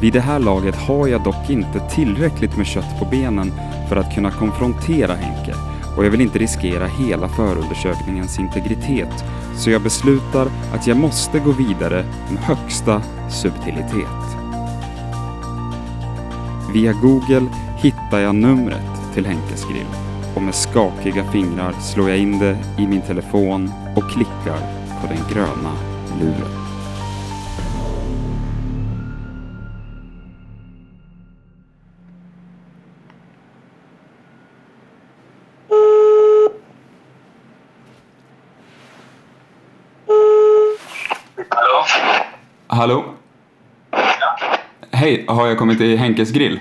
Vid 0.00 0.12
det 0.12 0.20
här 0.20 0.38
laget 0.38 0.76
har 0.76 1.08
jag 1.08 1.22
dock 1.22 1.50
inte 1.50 1.80
tillräckligt 1.80 2.56
med 2.56 2.66
kött 2.66 2.98
på 2.98 3.04
benen 3.04 3.52
för 3.88 3.96
att 3.96 4.14
kunna 4.14 4.30
konfrontera 4.30 5.14
Henke 5.14 5.54
och 5.96 6.04
jag 6.04 6.10
vill 6.10 6.20
inte 6.20 6.38
riskera 6.38 6.86
hela 6.86 7.28
förundersökningens 7.28 8.38
integritet 8.38 9.24
så 9.56 9.70
jag 9.70 9.82
beslutar 9.82 10.48
att 10.74 10.86
jag 10.86 10.96
måste 10.96 11.38
gå 11.38 11.52
vidare 11.52 12.04
med 12.30 12.42
högsta 12.42 13.02
subtilitet. 13.30 14.36
Via 16.74 16.92
Google 16.92 17.46
hittar 17.76 18.18
jag 18.18 18.34
numret 18.34 19.14
till 19.14 19.26
Henkes 19.26 19.64
grill 19.64 20.11
och 20.34 20.42
med 20.42 20.54
skakiga 20.54 21.24
fingrar 21.24 21.72
slår 21.72 22.10
jag 22.10 22.18
in 22.18 22.38
det 22.38 22.56
i 22.78 22.86
min 22.86 23.02
telefon 23.02 23.70
och 23.96 24.10
klickar 24.10 24.58
på 25.00 25.06
den 25.08 25.18
gröna 25.32 25.72
luren. 26.20 26.58
Hallå? 41.48 41.84
Hallå? 42.66 43.04
Hej, 44.90 45.24
har 45.28 45.46
jag 45.46 45.58
kommit 45.58 45.78
till 45.78 45.98
Henkes 45.98 46.30
grill? 46.30 46.60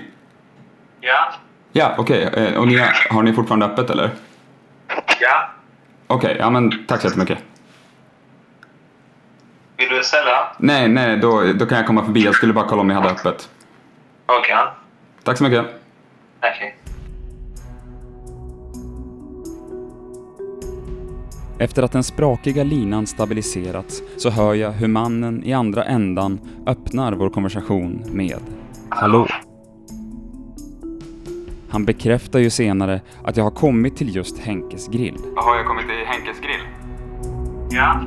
Ja? 1.00 1.32
Ja, 1.72 1.94
okej. 1.98 2.22
Eh, 2.22 2.54
Och 2.58 2.68
ni 2.68 2.76
har, 3.10 3.22
ni 3.22 3.32
fortfarande 3.32 3.66
öppet 3.66 3.90
eller? 3.90 4.10
Ja? 5.20 5.48
Okej, 6.06 6.36
ja 6.38 6.50
men 6.50 6.86
tack 6.86 7.00
så 7.00 7.06
jättemycket. 7.06 7.38
Vill 9.76 9.88
du 9.88 9.96
beställa? 9.96 10.56
Nej, 10.58 10.88
nej, 10.88 11.16
då, 11.16 11.42
då 11.54 11.66
kan 11.66 11.78
jag 11.78 11.86
komma 11.86 12.04
förbi. 12.04 12.24
Jag 12.24 12.34
skulle 12.34 12.52
bara 12.52 12.64
kolla 12.68 12.80
om 12.80 12.88
ni 12.88 12.94
hade 12.94 13.08
öppet. 13.10 13.48
Okej. 14.26 14.56
Tack 15.22 15.38
så 15.38 15.44
mycket. 15.44 15.64
Okej. 16.38 16.76
Efter 21.58 21.82
att 21.82 21.92
den 21.92 22.04
sprakiga 22.04 22.64
linan 22.64 23.06
stabiliserats 23.06 24.02
så 24.16 24.30
hör 24.30 24.54
jag 24.54 24.70
hur 24.72 24.88
mannen 24.88 25.44
i 25.44 25.52
andra 25.52 25.84
ändan 25.84 26.40
öppnar 26.66 27.12
vår 27.12 27.30
konversation 27.30 28.02
med 28.06 28.36
Hallå. 28.88 29.26
Han 31.72 31.84
bekräftar 31.84 32.38
ju 32.38 32.50
senare 32.50 33.00
att 33.24 33.36
jag 33.36 33.44
har 33.44 33.50
kommit 33.50 33.96
till 33.96 34.16
just 34.16 34.38
Henkes 34.38 34.88
grill. 34.88 35.16
Har 35.36 35.56
jag 35.56 35.66
kommit 35.66 35.84
till 35.86 36.06
Henkes 36.06 36.40
grill? 36.40 36.66
Ja? 37.70 38.02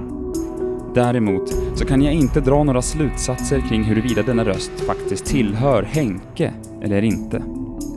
Däremot 0.93 1.49
så 1.75 1.85
kan 1.85 2.01
jag 2.01 2.13
inte 2.13 2.41
dra 2.41 2.63
några 2.63 2.81
slutsatser 2.81 3.61
kring 3.69 3.83
huruvida 3.83 4.23
denna 4.23 4.45
röst 4.45 4.71
faktiskt 4.87 5.25
tillhör 5.25 5.83
Henke 5.83 6.53
eller 6.81 7.01
inte. 7.01 7.43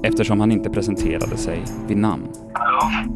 Eftersom 0.03 0.41
han 0.41 0.53
inte 0.53 0.71
presenterade 0.71 1.37
sig 1.37 1.63
vid 1.89 1.97
namn. 1.97 2.29
Hallå? 2.53 3.13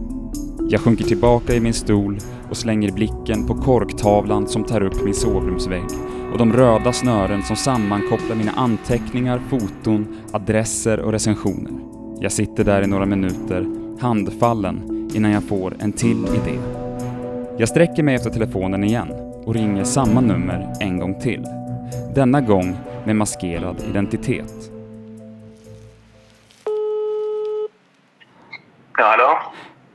Jag 0.69 0.81
sjunker 0.81 1.05
tillbaka 1.05 1.55
i 1.55 1.61
min 1.61 1.75
stol 1.75 2.19
och 2.51 2.57
slänger 2.57 2.93
blicken 2.93 3.47
på 3.47 3.55
korktavlan 3.55 4.47
som 4.47 4.65
tar 4.65 4.83
upp 4.83 5.05
min 5.05 5.15
sovrumsvägg 5.15 5.87
och 6.33 6.39
de 6.39 6.53
röda 6.53 6.93
snören 6.93 7.43
som 7.43 7.57
sammankopplar 7.57 8.37
mina 8.37 8.53
anteckningar, 8.53 9.41
foton, 9.51 10.17
adresser 10.33 11.01
och 11.01 11.13
recensioner. 11.13 12.02
Jag 12.23 12.33
sitter 12.33 12.65
där 12.65 12.83
i 12.83 12.87
några 12.87 13.07
minuter, 13.07 13.67
handfallen, 14.01 15.09
innan 15.15 15.31
jag 15.31 15.43
får 15.43 15.75
en 15.81 15.93
till 15.93 16.25
idé. 16.25 16.59
Jag 17.59 17.69
sträcker 17.69 18.03
mig 18.03 18.15
efter 18.15 18.31
telefonen 18.31 18.85
igen 18.85 19.13
och 19.45 19.55
ringer 19.55 19.85
samma 19.85 20.21
nummer 20.21 20.73
en 20.81 20.99
gång 20.99 21.21
till. 21.21 21.47
Denna 22.15 22.41
gång 22.41 22.77
med 23.05 23.17
maskerad 23.17 23.77
identitet. 23.91 24.71
Ja, 28.99 29.05
hallå? 29.05 29.39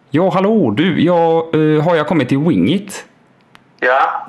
Ja, 0.10 0.30
hallå 0.30 0.72
du, 0.72 1.04
jag, 1.04 1.56
eh, 1.56 1.84
har 1.84 1.96
jag 1.96 2.08
kommit 2.08 2.30
till 2.30 2.40
Wingit? 2.40 3.06
Ja? 3.80 4.28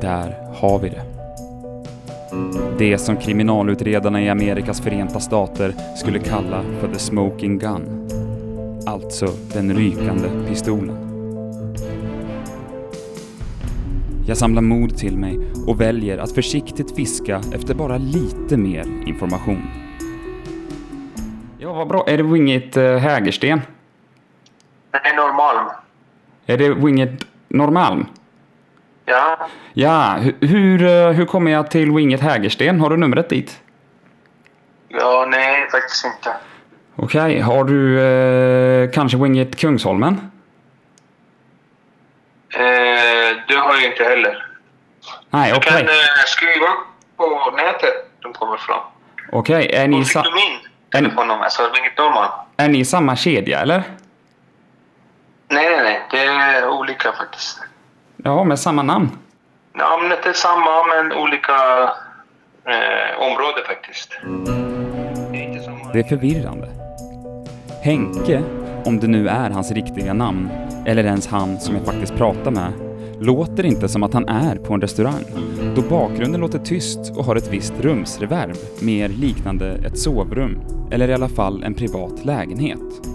Där 0.00 0.34
har 0.60 0.78
vi 0.78 0.88
det. 0.88 1.11
Det 2.78 2.98
som 2.98 3.16
kriminalutredarna 3.16 4.22
i 4.22 4.28
Amerikas 4.28 4.80
förenta 4.80 5.20
stater 5.20 5.74
skulle 5.96 6.18
kalla 6.18 6.62
för 6.80 6.88
the 6.88 6.98
smoking 6.98 7.58
gun. 7.58 8.08
Alltså 8.86 9.26
den 9.52 9.74
rykande 9.74 10.28
pistolen. 10.48 10.96
Jag 14.26 14.36
samlar 14.36 14.62
mod 14.62 14.96
till 14.96 15.18
mig 15.18 15.38
och 15.66 15.80
väljer 15.80 16.18
att 16.18 16.32
försiktigt 16.32 16.96
fiska 16.96 17.40
efter 17.54 17.74
bara 17.74 17.98
lite 17.98 18.56
mer 18.56 18.84
information. 19.06 19.62
Ja, 21.58 21.72
vad 21.72 21.88
bra. 21.88 22.04
Är 22.06 22.16
det 22.16 22.22
Wingit 22.22 22.76
eh, 22.76 22.96
Hägersten? 22.96 23.60
Nej, 24.92 25.16
Norrmalm. 25.16 25.70
Är 26.46 26.58
det 26.58 26.74
Wingit 26.74 27.26
Norrmalm? 27.48 28.06
Ja? 29.04 29.48
Ja, 29.72 30.16
hu- 30.20 30.46
hur, 30.46 30.82
eh, 30.82 31.08
hur 31.10 31.26
kommer 31.26 31.50
jag 31.50 31.70
till 31.70 31.90
Winget 31.92 32.20
Hägersten? 32.20 32.80
Har 32.80 32.90
du 32.90 32.96
numret 32.96 33.28
dit? 33.28 33.60
Ja, 34.88 35.26
nej, 35.30 35.70
faktiskt 35.70 36.04
inte. 36.04 36.36
Okej, 36.96 37.40
har 37.40 37.64
du 37.64 38.00
eh, 38.00 38.90
kanske 38.90 39.18
Winget 39.18 39.56
Kungsholmen? 39.60 40.30
Eh, 42.54 43.36
det 43.48 43.54
har 43.54 43.74
jag 43.74 43.84
inte 43.84 44.04
heller. 44.04 44.46
Nej, 45.30 45.50
Du 45.50 45.56
okej. 45.56 45.72
kan 45.72 45.80
eh, 45.88 45.94
skriva 46.26 46.68
på 47.16 47.52
nätet 47.56 47.94
de 48.20 48.32
kommer 48.32 48.56
fram. 48.56 48.80
Okej, 49.32 49.70
är, 49.74 49.88
ni 49.88 50.04
sa- 50.04 50.22
du 50.22 50.30
min 50.34 50.58
telefonnummer? 50.92 51.48
Så 51.48 51.62
ring 51.62 51.86
ett 51.86 51.98
Norrmalm. 51.98 52.30
är 52.56 52.68
ni 52.68 52.84
samma 52.84 53.16
kedja 53.16 53.60
eller? 53.60 53.82
Nej, 55.48 55.70
nej, 55.70 55.82
nej. 55.82 56.02
Det 56.10 56.18
är 56.24 56.68
olika 56.68 57.12
faktiskt. 57.12 57.60
Ja, 58.24 58.44
med 58.44 58.58
samma 58.58 58.82
namn. 58.82 59.08
Namnet 59.74 60.26
är 60.26 60.32
samma, 60.32 60.84
men 60.86 61.18
olika 61.18 61.52
eh, 62.64 63.20
område 63.20 63.62
faktiskt. 63.66 64.10
Det 65.92 65.98
är 65.98 66.08
förvirrande. 66.08 66.68
Henke, 67.82 68.42
om 68.84 69.00
det 69.00 69.06
nu 69.06 69.28
är 69.28 69.50
hans 69.50 69.72
riktiga 69.72 70.12
namn, 70.12 70.48
eller 70.86 71.04
ens 71.04 71.26
han 71.26 71.60
som 71.60 71.76
jag 71.76 71.84
faktiskt 71.84 72.16
pratar 72.16 72.50
med, 72.50 72.72
låter 73.20 73.66
inte 73.66 73.88
som 73.88 74.02
att 74.02 74.14
han 74.14 74.28
är 74.28 74.56
på 74.56 74.74
en 74.74 74.80
restaurang, 74.80 75.24
då 75.76 75.82
bakgrunden 75.82 76.40
låter 76.40 76.58
tyst 76.58 77.16
och 77.16 77.24
har 77.24 77.36
ett 77.36 77.48
visst 77.48 77.74
rumsreverb, 77.80 78.56
mer 78.82 79.08
liknande 79.08 79.66
ett 79.86 79.98
sovrum, 79.98 80.60
eller 80.90 81.08
i 81.08 81.14
alla 81.14 81.28
fall 81.28 81.62
en 81.64 81.74
privat 81.74 82.24
lägenhet. 82.24 83.11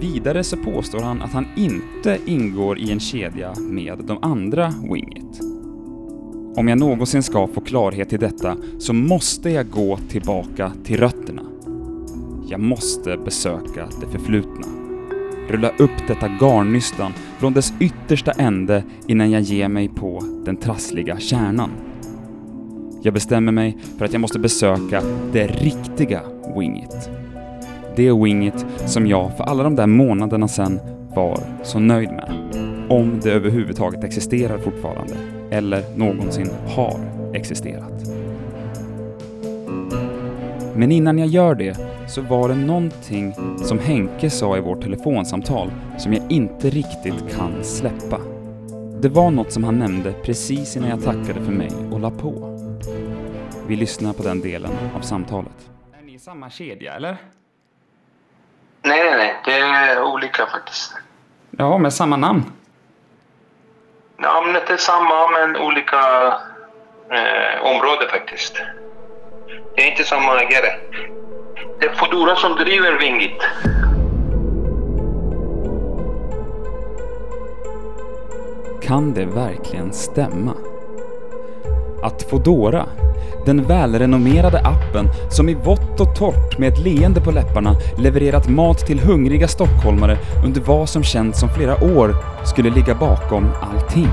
Vidare 0.00 0.44
så 0.44 0.56
påstår 0.56 1.00
han 1.00 1.22
att 1.22 1.32
han 1.32 1.46
inte 1.56 2.18
ingår 2.26 2.78
i 2.78 2.90
en 2.92 3.00
kedja 3.00 3.54
med 3.58 3.98
de 4.06 4.18
andra 4.22 4.72
Wingit. 4.92 5.40
Om 6.56 6.68
jag 6.68 6.78
någonsin 6.78 7.22
ska 7.22 7.46
få 7.46 7.60
klarhet 7.60 8.12
i 8.12 8.16
detta 8.16 8.56
så 8.78 8.92
måste 8.92 9.50
jag 9.50 9.70
gå 9.70 9.98
tillbaka 10.08 10.72
till 10.84 11.00
rötterna. 11.00 11.42
Jag 12.48 12.60
måste 12.60 13.16
besöka 13.16 13.88
det 14.00 14.06
förflutna. 14.06 14.66
Rulla 15.48 15.68
upp 15.78 16.06
detta 16.08 16.28
garnnystan 16.40 17.12
från 17.38 17.52
dess 17.52 17.72
yttersta 17.80 18.32
ände 18.32 18.84
innan 19.06 19.30
jag 19.30 19.42
ger 19.42 19.68
mig 19.68 19.88
på 19.88 20.22
den 20.44 20.56
trassliga 20.56 21.18
kärnan. 21.18 21.70
Jag 23.02 23.14
bestämmer 23.14 23.52
mig 23.52 23.76
för 23.98 24.04
att 24.04 24.12
jag 24.12 24.20
måste 24.20 24.38
besöka 24.38 25.02
det 25.32 25.46
riktiga 25.46 26.22
Wingit. 26.56 27.10
Det 28.00 28.12
Wingit 28.12 28.66
som 28.86 29.06
jag 29.06 29.36
för 29.36 29.44
alla 29.44 29.62
de 29.62 29.76
där 29.76 29.86
månaderna 29.86 30.48
sedan 30.48 30.80
var 31.14 31.38
så 31.62 31.78
nöjd 31.78 32.10
med. 32.10 32.32
Om 32.88 33.20
det 33.22 33.30
överhuvudtaget 33.30 34.04
existerar 34.04 34.58
fortfarande, 34.58 35.14
eller 35.50 35.84
någonsin 35.96 36.50
har 36.66 37.00
existerat. 37.34 37.92
Men 40.74 40.92
innan 40.92 41.18
jag 41.18 41.28
gör 41.28 41.54
det 41.54 41.76
så 42.08 42.22
var 42.22 42.48
det 42.48 42.54
någonting 42.54 43.34
som 43.56 43.78
Henke 43.78 44.30
sa 44.30 44.56
i 44.56 44.60
vårt 44.60 44.82
telefonsamtal 44.82 45.70
som 45.98 46.12
jag 46.12 46.32
inte 46.32 46.70
riktigt 46.70 47.36
kan 47.36 47.64
släppa. 47.64 48.20
Det 49.02 49.08
var 49.08 49.30
något 49.30 49.52
som 49.52 49.64
han 49.64 49.78
nämnde 49.78 50.12
precis 50.12 50.76
innan 50.76 50.88
jag 50.90 51.04
tackade 51.04 51.40
för 51.44 51.52
mig 51.52 51.70
och 51.92 52.00
la 52.00 52.10
på. 52.10 52.58
Vi 53.68 53.76
lyssnar 53.76 54.12
på 54.12 54.22
den 54.22 54.40
delen 54.40 54.72
av 54.96 55.00
samtalet. 55.00 55.70
Är 56.00 56.06
ni 56.06 56.18
samma 56.18 56.50
kedja 56.50 56.94
eller? 56.94 57.16
Nej, 58.82 59.04
nej, 59.04 59.16
nej. 59.16 59.36
Det 59.44 59.52
är 59.52 60.02
olika 60.02 60.46
faktiskt. 60.46 60.94
Ja, 61.50 61.78
med 61.78 61.92
samma 61.92 62.16
namn. 62.16 62.52
Namnet 64.16 64.70
är 64.70 64.76
samma, 64.76 65.28
men 65.28 65.56
olika 65.56 65.98
eh, 67.10 67.62
område 67.62 68.08
faktiskt. 68.10 68.62
Det 69.76 69.82
är 69.82 69.90
inte 69.90 70.04
samma 70.04 70.40
ägare. 70.40 70.70
Det 71.80 71.86
är 71.86 71.94
Foodora 71.94 72.36
som 72.36 72.56
driver 72.56 72.98
Wingit. 72.98 73.42
Kan 78.82 79.14
det 79.14 79.24
verkligen 79.24 79.92
stämma? 79.92 80.54
Att 82.02 82.30
Foodora, 82.30 82.86
den 83.46 83.64
välrenommerade 83.64 84.58
appen 84.58 85.08
som 85.30 85.48
i 85.48 85.54
vått 85.54 86.00
och 86.00 86.16
torrt 86.16 86.58
med 86.58 86.72
ett 86.72 86.78
leende 86.78 87.20
på 87.20 87.30
läpparna 87.30 87.76
levererat 87.98 88.48
mat 88.48 88.86
till 88.86 89.00
hungriga 89.00 89.48
stockholmare 89.48 90.18
under 90.44 90.60
vad 90.60 90.88
som 90.88 91.02
känts 91.02 91.40
som 91.40 91.48
flera 91.48 91.84
år 91.84 92.16
skulle 92.44 92.70
ligga 92.70 92.94
bakom 92.94 93.50
allting. 93.60 94.08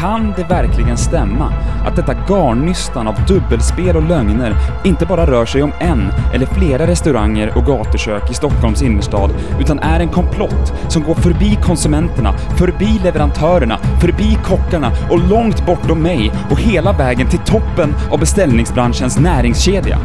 Kan 0.00 0.32
det 0.36 0.44
verkligen 0.44 0.96
stämma 0.96 1.52
att 1.86 1.96
detta 1.96 2.14
garnnystan 2.28 3.08
av 3.08 3.14
dubbelspel 3.28 3.96
och 3.96 4.02
lögner 4.02 4.54
inte 4.84 5.06
bara 5.06 5.26
rör 5.26 5.46
sig 5.46 5.62
om 5.62 5.72
en 5.78 6.12
eller 6.34 6.46
flera 6.46 6.86
restauranger 6.86 7.52
och 7.56 7.66
gatukök 7.66 8.30
i 8.30 8.34
Stockholms 8.34 8.82
innerstad, 8.82 9.30
utan 9.60 9.78
är 9.78 10.00
en 10.00 10.08
komplott 10.08 10.72
som 10.88 11.02
går 11.02 11.14
förbi 11.14 11.58
konsumenterna, 11.62 12.32
förbi 12.32 13.00
leverantörerna, 13.04 13.78
förbi 14.00 14.38
kockarna 14.44 14.92
och 15.10 15.28
långt 15.28 15.66
bortom 15.66 16.02
mig 16.02 16.32
och 16.50 16.60
hela 16.60 16.92
vägen 16.92 17.28
till 17.28 17.38
toppen 17.38 17.94
av 18.10 18.18
beställningsbranschens 18.18 19.18
näringskedja? 19.18 19.98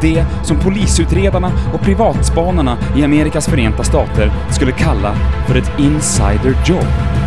Det 0.00 0.24
som 0.42 0.56
polisutredarna 0.56 1.52
och 1.74 1.80
privatspanarna 1.80 2.76
i 2.96 3.04
Amerikas 3.04 3.46
förenta 3.46 3.84
stater 3.84 4.32
skulle 4.50 4.72
kalla 4.72 5.14
för 5.46 5.58
ett 5.58 5.78
insider 5.78 6.56
job. 6.66 7.17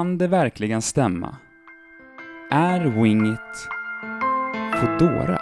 Kan 0.00 0.18
det 0.18 0.26
verkligen 0.26 0.82
stämma? 0.82 1.36
Är 2.50 2.80
Wingit 2.80 3.68
Foodora? 4.74 5.40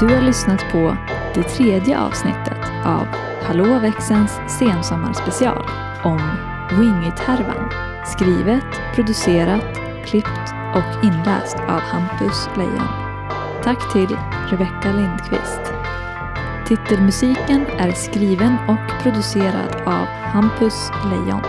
Du 0.00 0.14
har 0.14 0.22
lyssnat 0.22 0.60
på 0.72 0.96
det 1.34 1.42
tredje 1.42 2.00
avsnittet 2.00 2.70
av 2.84 3.06
Hallå 3.42 3.78
växelns 3.78 4.40
sensommarspecial 4.58 5.66
om 6.04 6.20
Wingit-härvan. 6.70 7.70
Skrivet, 8.06 8.94
producerat, 8.94 9.78
klippt 10.06 10.54
och 10.74 11.04
inläst 11.04 11.56
av 11.56 11.80
Hampus 11.80 12.48
Lejon. 12.56 13.12
Tack 13.64 13.92
till 13.92 14.16
Rebecca 14.50 14.92
Lindqvist. 14.92 15.81
Titelmusiken 16.72 17.66
är 17.66 17.92
skriven 17.92 18.56
och 18.68 19.02
producerad 19.02 19.74
av 19.86 20.06
Hampus 20.06 20.90
Lejon. 21.04 21.42